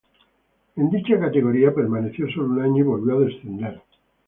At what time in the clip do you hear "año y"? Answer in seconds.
2.63-2.87